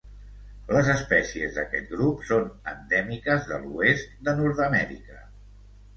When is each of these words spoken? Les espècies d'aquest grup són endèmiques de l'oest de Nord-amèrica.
Les 0.75 0.87
espècies 0.93 1.51
d'aquest 1.59 1.93
grup 1.97 2.25
són 2.31 2.49
endèmiques 2.73 3.47
de 3.53 3.61
l'oest 3.67 4.17
de 4.29 4.35
Nord-amèrica. 4.41 5.21